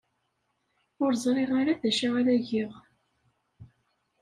[1.03, 2.73] Ur ẓriɣ ara d acu ara geɣ.